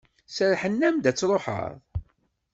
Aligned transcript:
Serrḥen-am-d 0.35 1.05
ad 1.09 1.15
d-truḥeḍ? 1.15 1.73